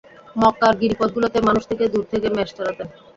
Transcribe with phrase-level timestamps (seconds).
[0.35, 2.87] মক্কার গিরিপথগুলোতে মানুষ থেকে দূরে থেকে মেষ চরাতেন।